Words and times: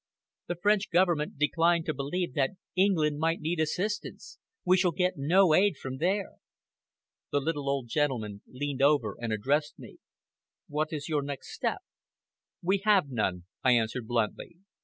The 0.47 0.55
French 0.59 0.89
government 0.89 1.37
declined 1.37 1.85
to 1.85 1.93
believe 1.93 2.33
that 2.33 2.57
England 2.75 3.19
might 3.19 3.39
need 3.39 3.59
assistance. 3.59 4.39
We 4.65 4.75
shall 4.75 4.93
get 4.93 5.13
no 5.15 5.53
aid 5.53 5.77
from 5.77 5.97
there." 5.97 6.37
The 7.31 7.39
little 7.39 7.69
old 7.69 7.87
gentleman 7.87 8.41
leaned 8.47 8.81
over 8.81 9.15
and 9.21 9.31
addressed 9.31 9.77
me. 9.77 9.99
"What 10.67 10.91
is 10.91 11.07
your 11.07 11.21
next 11.21 11.53
step?" 11.53 11.83
"We 12.63 12.79
have 12.79 13.11
none," 13.11 13.45
I 13.63 13.73
answered 13.73 14.07
bluntly. 14.07 14.57